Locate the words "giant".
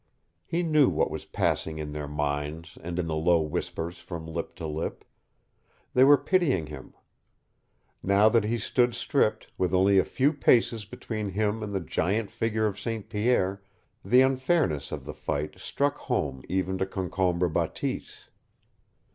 11.79-12.31